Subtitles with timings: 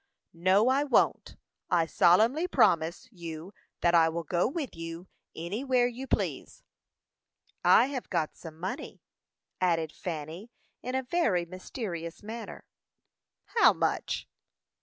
[0.33, 1.35] "No, I won't;
[1.69, 6.63] I solemnly promise you that I will go with you anywhere you please."
[7.63, 9.03] "I have got some money,"
[9.61, 10.49] added Fanny,
[10.81, 12.65] in a very mysterious manner.
[13.45, 14.27] "How much?"